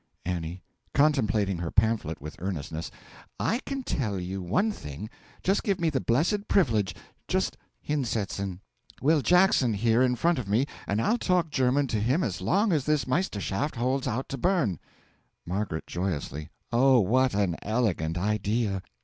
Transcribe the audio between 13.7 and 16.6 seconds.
holds out to burn. M. (Joyously.)